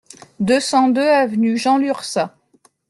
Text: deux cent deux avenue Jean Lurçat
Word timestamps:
deux 0.39 0.59
cent 0.59 0.89
deux 0.89 1.07
avenue 1.07 1.57
Jean 1.59 1.77
Lurçat 1.77 2.35